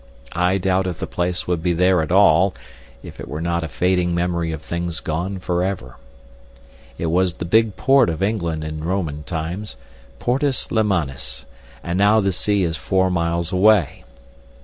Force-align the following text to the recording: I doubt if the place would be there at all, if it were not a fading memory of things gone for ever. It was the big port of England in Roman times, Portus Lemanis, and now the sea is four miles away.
I 0.33 0.57
doubt 0.57 0.87
if 0.87 0.97
the 0.99 1.05
place 1.05 1.45
would 1.45 1.61
be 1.61 1.73
there 1.73 2.01
at 2.01 2.11
all, 2.11 2.55
if 3.03 3.19
it 3.19 3.27
were 3.27 3.39
not 3.39 3.63
a 3.63 3.67
fading 3.67 4.15
memory 4.15 4.51
of 4.51 4.63
things 4.63 4.99
gone 4.99 5.37
for 5.37 5.63
ever. 5.63 5.97
It 6.97 7.05
was 7.11 7.33
the 7.33 7.45
big 7.45 7.75
port 7.75 8.09
of 8.09 8.23
England 8.23 8.63
in 8.63 8.83
Roman 8.83 9.21
times, 9.21 9.75
Portus 10.17 10.71
Lemanis, 10.71 11.45
and 11.83 11.99
now 11.99 12.19
the 12.19 12.31
sea 12.31 12.63
is 12.63 12.77
four 12.77 13.11
miles 13.11 13.51
away. 13.53 14.03